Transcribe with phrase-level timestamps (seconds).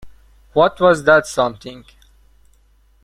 [0.53, 1.85] What was that something?